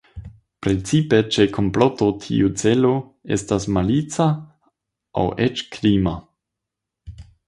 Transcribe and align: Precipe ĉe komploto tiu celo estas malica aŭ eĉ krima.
Precipe 0.67 1.17
ĉe 1.35 1.43
komploto 1.57 2.07
tiu 2.23 2.49
celo 2.61 2.93
estas 3.37 3.67
malica 3.77 4.27
aŭ 5.21 5.27
eĉ 5.49 5.63
krima. 5.77 6.15